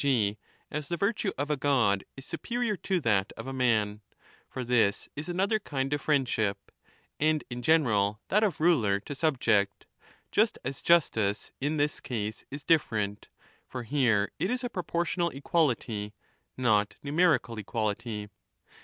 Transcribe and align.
g. 0.03 0.35
as 0.71 0.87
the 0.87 0.97
virtue 0.97 1.31
of 1.37 1.51
a 1.51 1.55
god 1.55 2.03
is 2.17 2.25
superior 2.25 2.75
to 2.75 2.99
that 2.99 3.31
of 3.37 3.45
a 3.45 3.53
man 3.53 4.01
(for 4.49 4.63
this 4.63 5.07
is 5.15 5.29
another 5.29 5.59
kind 5.59 5.93
of 5.93 6.01
friendship)— 6.01 6.71
and 7.19 7.43
in 7.51 7.61
general 7.61 8.19
20 8.27 8.27
that 8.29 8.43
of 8.43 8.59
ruler 8.59 8.99
to 8.99 9.13
subject; 9.13 9.85
just 10.31 10.57
as 10.65 10.81
justice 10.81 11.51
in 11.61 11.77
this 11.77 11.99
case 11.99 12.45
is 12.49 12.63
diffe 12.63 12.89
rent, 12.91 13.29
for 13.67 13.83
here 13.83 14.31
it 14.39 14.49
is 14.49 14.63
a 14.63 14.69
proportional 14.71 15.29
equality, 15.29 16.15
not 16.57 16.95
numerical 17.03 17.59
equality. 17.59 18.27